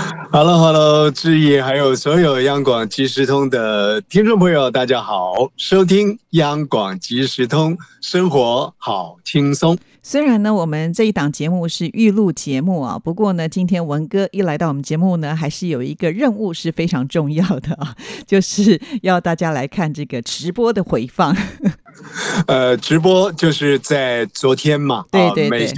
[0.32, 9.76] Hello，Hello，志毅，还有所有央广即时通的听众朋友，大家好，收听央广即时通，生活好轻松。
[10.02, 17.94] 虽然呢，我们这一档节目是预录节目啊，不过呢，今天文哥一来到我们节目呢，还是有一个任务是非常重要的啊，
[18.26, 21.36] 就是要大家来看这个直播的回放。
[22.46, 25.74] 呃，直播就是在昨天嘛，对对美霞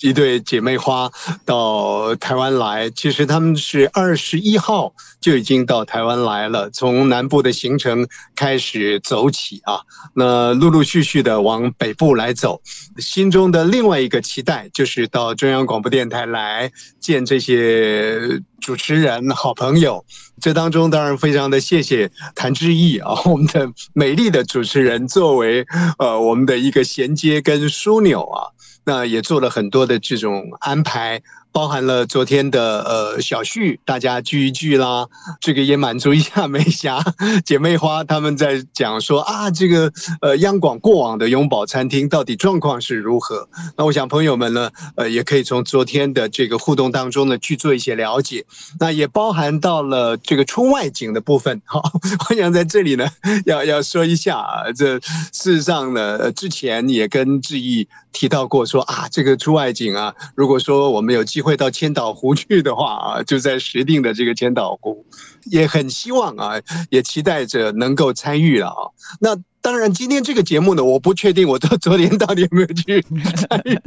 [0.00, 1.10] 一对姐妹花
[1.44, 9.80] 到台湾来，其实他们是二十一号就已经到台湾来了，从南部的行程开始走起啊，
[10.14, 12.60] 那陆陆续续的往北部来走，
[12.98, 18.40] 心中的另外一个期待就是到中央广播电台来见这些。
[18.60, 20.04] 主持人、好朋友，
[20.40, 25.66] 这当中当然非常的谢谢谭志毅啊， 我们的美丽的主持人，作为
[25.98, 28.50] 呃我们的一个衔接跟枢纽啊，
[28.84, 31.22] 那也做了很多的这种安排。
[31.52, 35.06] 包含了昨天的呃小旭，大家聚一聚啦，
[35.40, 37.02] 这个也满足一下美霞
[37.44, 43.48] 姐妹花他们在讲说啊，这个呃央广过往的永宝餐厅到底状况是如何？
[43.76, 48.44] 那我想朋友们呢，呃也可以从昨天的这个互动当中呢去做一些了解。
[48.78, 51.82] 那也包含到了这个出外景的部分，好，
[52.30, 53.08] 我想在这里呢
[53.46, 54.98] 要要说一下啊，这
[55.32, 65.06] 事实上呢之前也跟志毅提到过说啊，这个出外景啊，如果说我们有机机会到千岛湖去的话啊，就在石定的这个千岛湖，
[65.44, 68.90] 也很希望啊，也期待着能够参与了啊。
[69.20, 69.36] 那
[69.68, 73.78] 当然，今天这个节目呢，我不确定我昨昨天到底有没有去参与，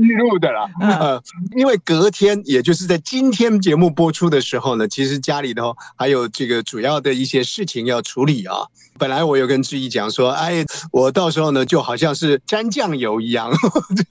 [0.00, 0.66] 预录的啦。
[0.80, 1.22] 呃，
[1.54, 8.56] 因为隔天，也就是在今天节目播出的时候呢，其实家里头还有这个主要的一些事情要处理啊。
[8.98, 13.52] 本来我有跟志毅讲说，哎，我到时候呢就好像是沾酱油一样，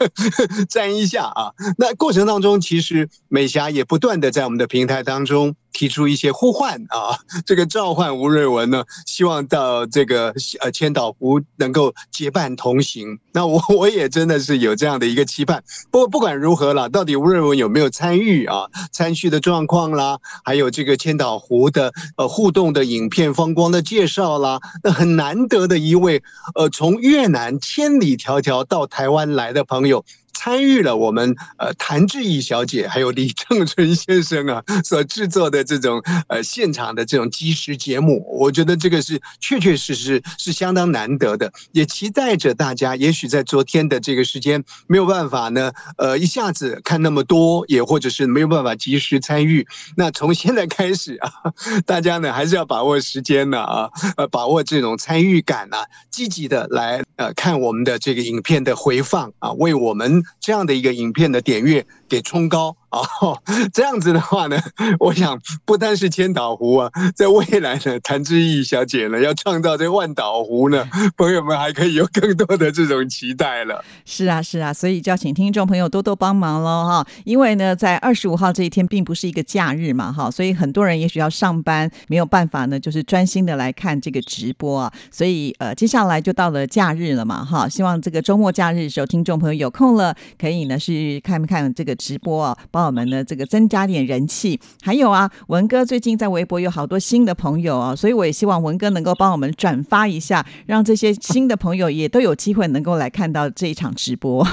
[0.69, 1.51] 沾一下啊。
[1.79, 5.55] 那过程当中，其实美霞也不断的在我们的平台当中。
[5.71, 13.19] 提出一些呼唤啊， 这个召唤吴瑞文呢，希望到这个呃千岛湖能够结伴同行。
[13.31, 15.63] 那我 我也真的是有这样的一个期盼。
[15.91, 18.67] 不过不管如何了，到底吴瑞文有没有参与啊？
[18.91, 26.21] 参叙的状况啦，还有这个千岛湖的呃互动的影片风光的介绍啦，那很难得的一位
[26.55, 30.03] 呃从越南千里迢迢到台湾来的朋友。
[30.39, 42.95] 参与了我们呃谭志毅小姐还有李正春先生啊 所制作的这种呃现场的这种即时节目，我觉得这个是确确实实是相当难得的，也期待着大家。
[42.95, 49.67] 也许在昨天的这个时间没有办法呢，呃一下子看那么多，也或者是没有办法及时参与。
[49.97, 51.29] 那从现在开始啊，
[51.85, 55.75] 大家呢还是要把握时间呢啊，呃把握这种参与感呢，
[56.09, 60.23] 积极的来呃看我们的这个影片的回放啊，为我们。
[60.39, 62.75] 这样的一个影片的点阅给冲高。
[62.89, 63.39] 哦，
[63.71, 64.59] 这样子的话呢，
[64.99, 70.83] 我想不单是千岛湖啊，在未来呢，谭志毅小姐呢要创造这万岛湖呢，
[71.15, 73.85] 朋友们还可以有更多的这种期待了。
[74.05, 84.91] 是啊，是啊，所以就要请听众朋友多多帮忙喽哈，因为呢，在二十五号这一天并不是一个假日嘛哈，所以很多人也许要上班，没有办法呢，就是专心的来看这个直播啊。
[85.11, 92.57] 所以呃，接下来就到了假日了嘛哈，希望这个周末假日的时候，听众朋友有空了，可以呢是看看这个直播啊。
[92.71, 94.59] 帮我们呢，这个增加点人气。
[94.81, 104.43] 还有啊，文哥最近在微博有好多新的朋友啊，所以我也希望文哥能够帮我们转发一下，让这些新的朋友也都有机会能够来看到这一场直播。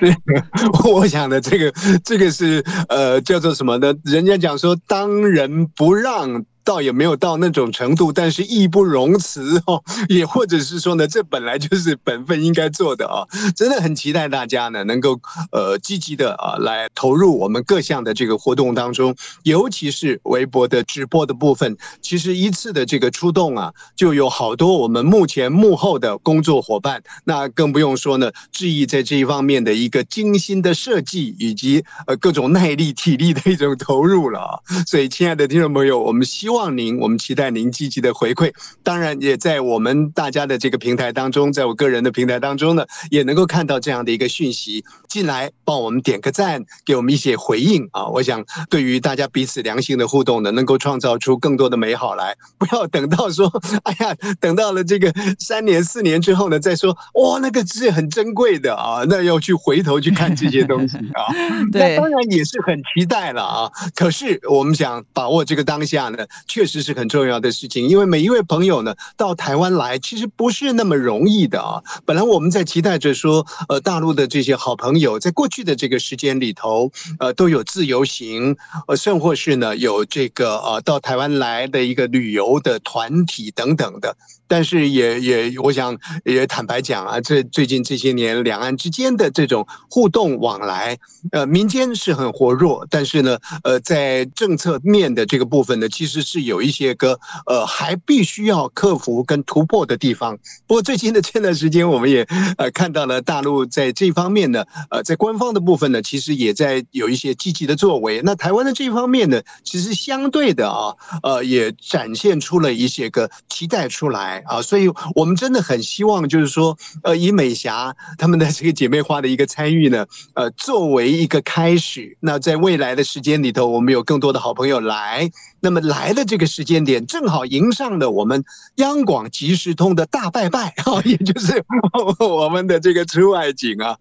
[0.00, 0.16] 是，
[0.90, 3.94] 我想的这个，这个是呃，叫做什么呢？
[4.04, 6.44] 人家讲说，当仁不让。
[6.64, 15.20] 倒也没有到那种程度，但是义不容辞哦，也或者是说呢，这本来就是本分应该做的啊，真的很期待大家呢能够
[15.52, 36.53] 呃积极的啊来投入我们各项的这个活动当中，尤其是微博的直播的部分，其实一次的这个出动啊，就有好多我们目前幕后的工作伙伴，那更不用说呢，志毅在这一方面的一个精心的设计以及呃各种耐力体力的一种投入了啊，所以亲爱的听众朋友，我们希望。
[36.54, 38.52] 望您，我们期待您积极的回馈。
[38.82, 48.06] 当然，也在我们大家的这个平台当中，在我个人的平台当中呢，也能够看到这样的一个讯息进来，帮我们点个赞，给我们一些回应啊！
[48.06, 52.34] 我想，对于大家彼此良性的互动呢，能够创造出更多的美好来。
[52.56, 53.50] 不要等到说，
[53.84, 61.26] 哎呀，等到了这个三年四年之后呢，再说哇，那个是很珍贵的啊，那要去回头去看这些东西啊。
[61.72, 63.70] 对，当然也是很期待了啊。
[63.94, 71.82] 可是我们想把握这个当下呢，确实是很重要的事情，因为每一位朋友呢到台湾来，其实不是那么容易的啊。
[72.04, 78.56] 本来我们在期待着说，呃，大陆的这些好朋友，在过去的这个时间里头，呃，都有自由行，
[78.86, 84.16] 呃，甚或是呢有这个呃到台湾来的一个旅游的团体等等的。
[84.46, 90.98] 但是也也，我想也坦白讲啊，这最近这些年两岸之间的这种互动往来，
[91.32, 100.38] 呃，民间是很活络，但是呢，呃，在政策面的这个部分呢，其实是有一些个呃还必须要克服跟突破的地方。
[100.66, 102.26] 不过最近的这段时间，我们也
[102.58, 108.20] 呃看到了大陆在这方面呢，呃，在官方的部分呢，其实也在有一些积极的作为。
[108.22, 114.33] 那台湾的这方面呢，其实相对的啊，呃，也展现出了一些个期待出来。
[114.46, 125.30] 啊，所以我们真的很希望，就是说，呃，以美霞他们的这个姐妹花的一个参与呢，呃，作为一个开始，那在未来的时间里头，我们有更多的好朋友来。
[125.60, 128.44] 那么来的这个时间点，正好迎上了我们
[128.74, 131.64] 央广即时通的大拜拜啊，也就是
[132.20, 133.96] 我们的这个出外景啊，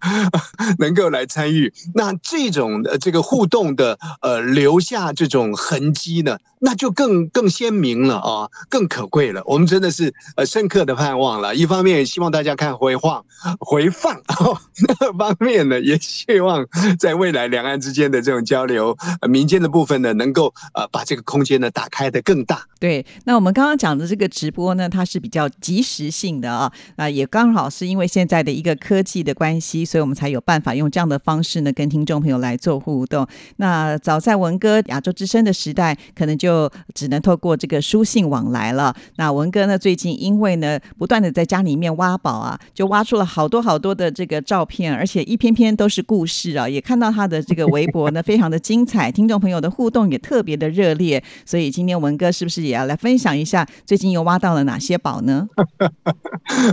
[0.78, 1.72] 能够来参与。
[1.96, 9.42] 那这种的这个互动的呃留下这种痕迹呢，那就更更鲜明了啊，更可贵了。
[9.46, 11.56] 我们真的是呃深刻的盼望了。
[11.56, 13.24] 一方面希望大家看回放
[13.60, 14.22] 回放，
[15.00, 16.68] 另一方面呢，也希望
[17.00, 18.98] 在未来两岸之间的这种交流，
[19.30, 21.54] 民间的部分呢，能够呃把这个空间。
[21.54, 22.64] 呢，打开的更大。
[22.80, 33.28] 对，那我们刚刚讲的这个直播呢，它是比较及时性的啊，啊，也刚好是因为现在的一个科技的关系，所以我们才有办法用这样的方式呢，跟听众朋友来做互动。
[33.58, 38.96] 那早在文哥亚洲之声的时代，可能就只能透过这个书信往来了。
[39.18, 51.24] 那文哥呢，最近因为呢，不断的在家里面挖宝啊，就挖出了好多好多的这个照片，而且一篇篇都是故事啊，也看到他的这个微博呢，非常的精彩，听众朋友的互动也特别的热烈。
[51.45, 55.48] 所以今天文哥是不是也要来分享一下最近又挖到了哪些宝呢？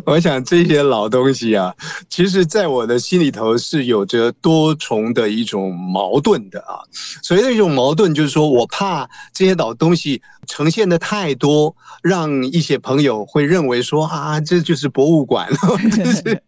[0.04, 1.74] 我想这些老东西啊，
[2.10, 3.30] 其实在我的心里。
[3.30, 6.82] 头是有着多重的一种矛盾的啊。
[7.22, 11.72] 所谓的一种矛盾，就是说我怕这些老东西呈现的太多，
[12.02, 15.48] 让一些朋友会认为说啊，这就是博物馆，
[15.94, 16.42] 就是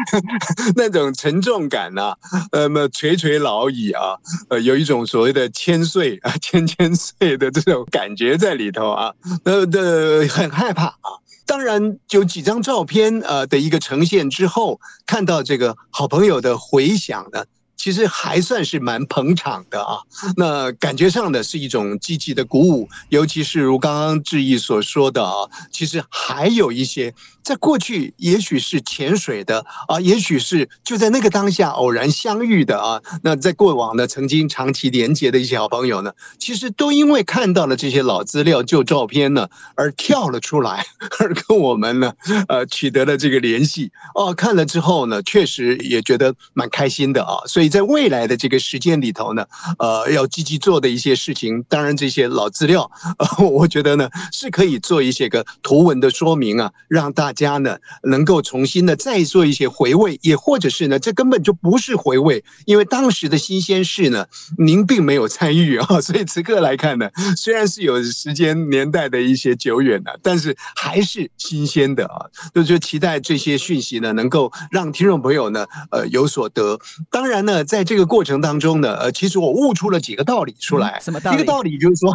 [0.74, 2.14] 那种沉重感呐，
[2.52, 4.16] 呃，么垂垂老矣啊，
[4.48, 9.12] 呃，有一种所谓的千岁啊，千千岁的这种感觉在里头啊，
[9.44, 11.20] 呃的很害怕啊。
[11.44, 17.44] 当然，有几张照片呃的一个呈现之后，看到这个好朋友的回响呢。
[17.82, 19.98] 其实还算是蛮捧场的啊，
[20.36, 40.86] 那感觉上的是一种积极的鼓舞，尤其是如刚刚志毅所说的啊，其实还有一些在过去也许是潜水的啊，也许是就在那个当下偶然相遇的啊，那在过往呢曾经长期连接的一些好朋友呢，其实都因为看到了这些老资料、旧照片呢，而跳了出来，
[41.18, 42.12] 而跟我们呢
[42.46, 47.72] 呃取得了这个联系哦，看了之后呢，确实也觉得蛮开心的啊，所以。
[47.72, 49.46] 在未来的这个时间里头呢，
[49.78, 64.26] 呃，要积极做的一些事情，当然这些老资料，呃， 我觉得呢是可以做一些个图文的说明啊，让大家呢能够重新的再做一些回味，也或者是呢，这根本就不是回味，因为当时的新鲜事呢，
[64.58, 76.78] 您并没有参与啊， 所以此刻来看呢，虽然是有时间年代的一些久远的，但是还是新鲜的啊，就就期待这些讯息呢，能够让听众朋友呢，呃，有所得。
[77.10, 77.62] 当然呢。
[77.72, 81.00] 在这个过程当中呢，呃，其实我悟出了几个道理出来。
[81.00, 81.36] 什么道理？
[81.36, 82.12] 一个道理就是说，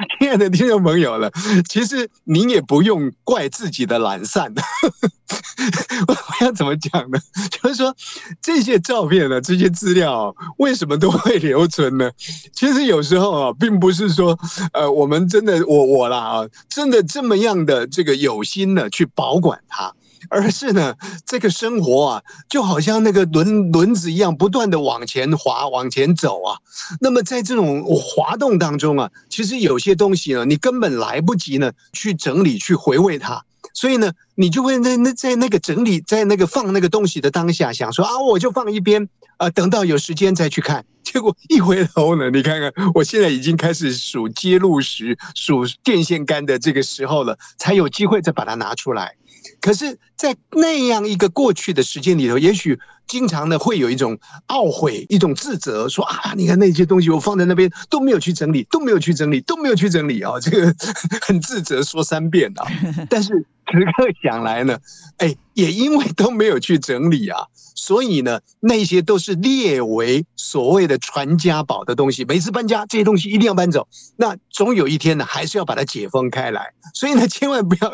[0.18, 1.30] 亲爱的听众朋友了，
[1.68, 4.52] 其实您也不用怪自己的懒散。
[6.08, 7.18] 我要怎么讲呢？
[7.50, 7.94] 就是说，
[8.40, 12.10] 这些照片呢，这些资料为什么都会留存呢？
[12.52, 14.38] 其实有时候啊，并不是说，
[14.72, 19.92] 呃，我们真的我我啦啊，真的这么样的这个有心的去保管它。
[20.28, 26.58] 而是呢，这个生活啊，就好像那个轮轮子一样，不断的往前滑、往前走啊。
[27.00, 33.44] 那么在这种滑动当中啊，其实有些东西呢，你根本来不及呢去整理、去回味它。
[33.72, 39.06] 所以呢，你就会那那在那个整理，在那个放那个东西的当下，想说啊，我就放一边
[39.36, 40.82] 啊，等到有时间再去看。
[41.02, 49.14] 结果一回头呢，你看看，我现在已经开始数接路时、数电线杆的这个时候了，才有机会再把它拿出来。
[49.60, 54.18] 可是，在那样一个过去的时间里头，也许经常呢会有一种
[54.48, 60.74] 懊悔、一种自责，说啊，你看那些东西我放在那边都没有去整理，都没有去整理，都没有去整理啊，这个
[61.20, 62.66] 很自责，说三遍啊。
[63.08, 63.28] 但是
[63.72, 64.78] 此刻想想来呢，
[65.16, 72.24] 哎，也因为都没有去整理啊，所以呢，那些都是列为所谓的传家宝的东西。
[72.24, 73.88] 每次搬家，这些东西一定要搬走。
[74.16, 76.72] 那总有一天呢，还是要把它解封开来。
[76.94, 77.92] 所以呢，千万不要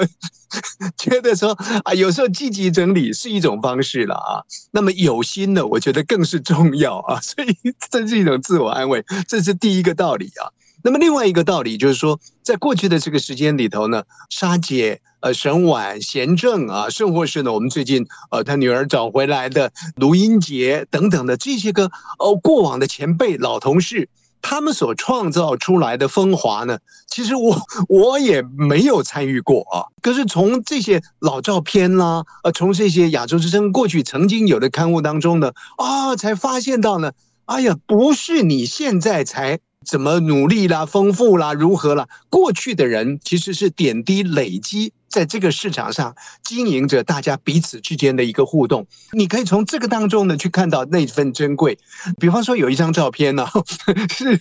[0.99, 1.53] 觉得说
[1.85, 4.45] 啊，有时候积极整理是一种方式了啊。
[4.73, 7.19] 那么有心的，我觉得更是重要啊。
[7.23, 7.57] 所以
[7.91, 10.53] 这是一种自我安慰，这是第一个道理啊。
[10.87, 21.91] 那么另外一个道理就是说，在过去的这个时间里头呢，沙姐、呃沈婉、贤正啊，甚或是呢我们最近呃他女儿找回来的卢英杰等等的这些个
[22.21, 24.09] 哦过往的前辈老同事，
[24.41, 26.79] 他们所创造出来的风华呢，
[27.09, 29.91] 其实我我也没有参与过啊。
[30.01, 37.11] 可是从这些老照片啦，呃从这些亚洲之声过去曾经有的刊物当中呢，啊才发现到呢，
[37.47, 39.59] 哎呀，不是你现在才。
[39.87, 42.09] 怎么努力啦，丰富啦，如何啦？
[42.29, 48.87] 过去的人其实是点滴累积，在这个市场上经营着大家彼此之间的一个互动。
[49.13, 51.79] 你可以从这个当中呢，去看到那份珍贵。
[52.19, 53.47] 比方说，有一张照片呢，
[54.11, 54.41] 是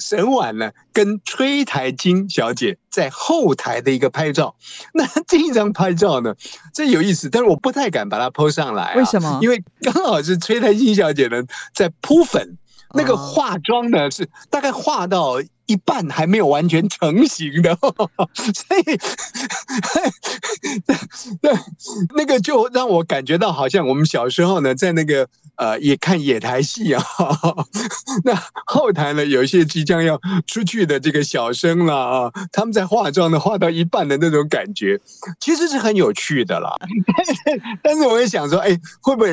[0.00, 4.54] 沈婉呢跟崔台金小姐在后台的一个拍照。
[4.94, 6.36] 那这一张拍照呢，
[6.72, 8.94] 这有意思，但是我不太敢把它 po 上来。
[8.94, 9.40] 为什么？
[9.42, 11.42] 因为刚好是崔台金小姐呢
[11.74, 12.56] 在铺粉。
[12.94, 17.98] 那个化妆呢，是大概化到一半还没有完全成型的， 所
[18.78, 18.82] 以，
[21.40, 21.52] 对，
[22.16, 25.28] 那个就让我感觉到好像我们小时候呢，在那个。
[25.56, 27.00] 呃，也看野台戏啊。
[28.24, 28.34] 那
[28.66, 35.00] 后台呢，有一些即将要出去的这个小生了啊，他们在化妆的，化到一半的那种感觉，
[35.38, 36.74] 其实是很有趣的啦。
[37.16, 37.32] 但是，
[37.84, 39.30] 但是我也想说，哎，会不会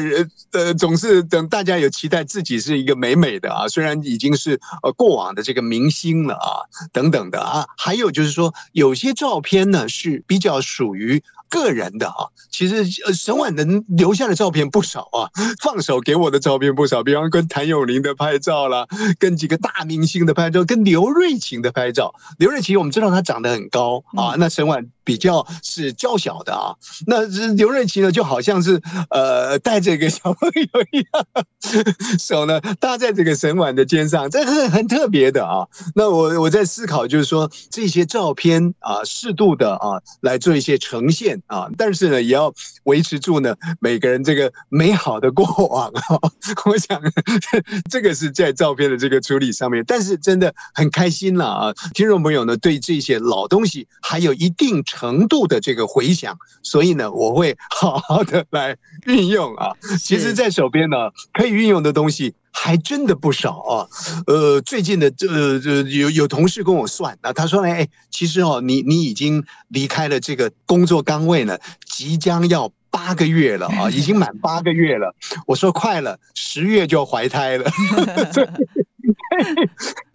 [0.51, 3.67] 呃，总是等大家有期待自己是一个美美的啊？
[3.67, 7.65] 虽然已经是呃过往的这个明星了啊，等等的啊。
[7.77, 11.23] 还有就是说，有些照片呢是比较属于。
[11.51, 15.27] 个人的啊，其实呃，沈婉能留下的照片不少啊，
[15.61, 18.87] 放手给我的照片不少，比方跟谭咏麟的拍照啦，
[19.19, 22.15] 跟几个大明星的拍照，跟刘瑞琴的拍照。
[22.37, 24.87] 刘瑞琴我们知道她长得很高啊，那沈婉。
[25.03, 26.75] 比较是娇小的啊，
[27.07, 27.21] 那
[27.53, 31.45] 刘瑞琪呢，就好像是呃带着一个小朋友一样，
[32.19, 35.67] 手呢搭在这个沈婉的肩上，这是很特别的啊。
[35.95, 42.53] 那我我在思考，就是说这些照片啊，适度的啊来做一些呈现啊，但是呢，也要
[42.83, 46.01] 维持住呢每个人这个美好的过往啊。
[46.65, 47.01] 我想
[47.89, 51.73] 这个是在照片的这个处理上面，但是真的很开心了啊。
[51.93, 54.81] 听众朋友呢，对这些老东西还有一定。
[54.83, 59.71] 程度的这个回想，所以呢，我会好好的来运用啊。
[59.99, 60.97] 其实，在手边呢，
[61.31, 63.87] 可以运用的东西还真的不少啊。
[64.27, 75.15] 呃，最近的这这有有同事跟我算啊，他说：“哎，其实哦，你你已经离开了这个工作岗位呢，即将要八个月了啊，已经满八个月了。”
[75.47, 77.71] 我说：“快了，十月就要怀胎了。”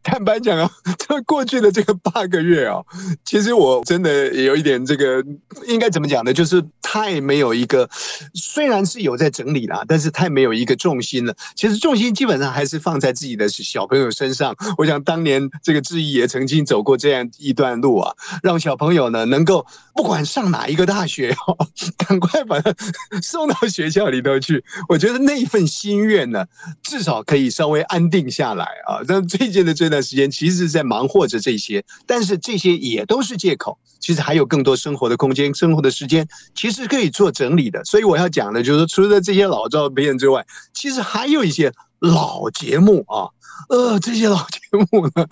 [0.07, 2.81] 坦白讲啊，这过去的这个八个月啊，
[3.25, 5.21] 其实我真的有一点这个，
[5.67, 6.33] 应该怎么讲呢？
[6.33, 7.91] 就是太没有一个，
[8.33, 11.35] 虽然是有在整理啦，但是太没有一个重心了。
[11.57, 14.55] 其实重心基本上还是放在自己的小朋友身上。
[14.79, 21.67] 我想当年这个志毅也曾经走过这样一段路啊，让小朋友呢能够不管上哪一个大学哦，
[21.99, 22.73] 赶快把他
[23.21, 24.65] 送到学校里头去。
[24.89, 26.47] 我觉得那一份心愿呢，
[26.85, 29.03] 至少可以稍微安定下来啊。
[29.05, 29.96] 但最近的这段。
[29.97, 33.79] 段时间其实是在忙活着这些，但是这些也都是借口。
[33.99, 37.83] 其实还有更多生活的空间、生活的时间，其实可以做整理的。
[37.85, 43.31] 所以我要讲的就是，除了这些老照片之外，其实还有一些老节目啊。
[43.71, 44.61] 呃，这些老节
[44.91, 45.27] 目呢，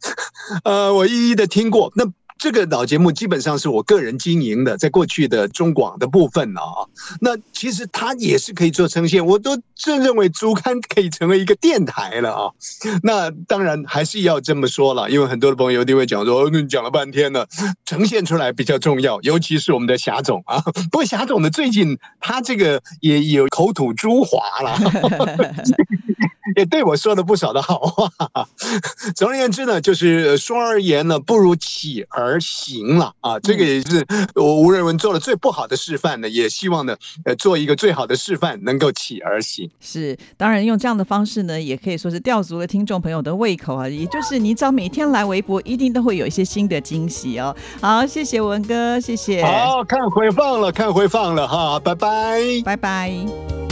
[0.64, 1.90] 呃，我一一的听过。
[1.96, 2.04] 那。
[2.42, 6.60] 这个老节目基本上是我个人经营的，在过去的中广的部分啊，
[7.20, 12.50] 那其实它也是可以做呈现，我都正认为竹刊可以成为一个电台了啊。
[13.04, 17.46] 那当然还是要这么说了，因为很多的朋友一定会讲说，你讲了半天了，
[17.84, 20.58] 呈现出来比较重要，尤其是我们的霞总啊。
[20.90, 24.76] 不过霞总呢，最近他这个也有口吐珠华了。
[26.56, 28.10] 也对我说了不少的好话。
[29.14, 33.38] 总而言之呢，就是说而言呢，不如起而行了啊。
[33.40, 39.70] 这个也是我吴瑞文做了最不好的示范呢，也希望呢，呃，做一个最好的示范，能够起而行。
[39.80, 43.88] 是，当然用这样的方式呢，也可以说是吊足了听众朋友的胃口啊。
[43.88, 47.54] 也就是你只要每天来微博，一定都会有一些新的惊喜哦。
[47.80, 49.44] 好，谢谢文哥，谢谢。
[49.44, 53.71] 好看回放了，看回放了哈，拜拜，拜拜。